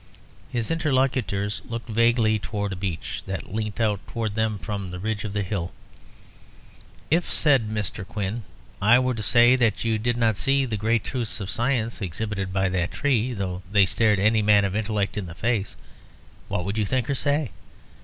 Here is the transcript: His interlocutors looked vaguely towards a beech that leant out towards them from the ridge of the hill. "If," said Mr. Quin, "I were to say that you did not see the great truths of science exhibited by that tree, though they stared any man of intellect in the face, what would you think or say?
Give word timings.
His 0.49 0.71
interlocutors 0.71 1.61
looked 1.63 1.87
vaguely 1.87 2.39
towards 2.39 2.73
a 2.73 2.75
beech 2.75 3.21
that 3.27 3.53
leant 3.53 3.79
out 3.79 3.99
towards 4.07 4.33
them 4.33 4.57
from 4.57 4.89
the 4.89 4.97
ridge 4.97 5.23
of 5.23 5.31
the 5.33 5.43
hill. 5.43 5.71
"If," 7.11 7.29
said 7.29 7.69
Mr. 7.69 8.03
Quin, 8.03 8.41
"I 8.81 8.97
were 8.97 9.13
to 9.13 9.21
say 9.21 9.55
that 9.57 9.85
you 9.85 9.99
did 9.99 10.17
not 10.17 10.37
see 10.37 10.65
the 10.65 10.75
great 10.75 11.03
truths 11.03 11.39
of 11.39 11.51
science 11.51 12.01
exhibited 12.01 12.51
by 12.51 12.67
that 12.69 12.89
tree, 12.91 13.35
though 13.35 13.61
they 13.71 13.85
stared 13.85 14.19
any 14.19 14.41
man 14.41 14.65
of 14.65 14.75
intellect 14.75 15.19
in 15.19 15.27
the 15.27 15.35
face, 15.35 15.75
what 16.47 16.65
would 16.65 16.79
you 16.79 16.85
think 16.87 17.07
or 17.07 17.13
say? 17.13 17.51